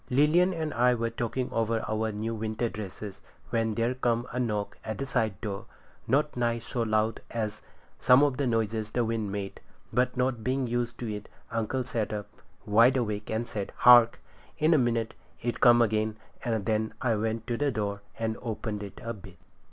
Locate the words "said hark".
13.47-14.19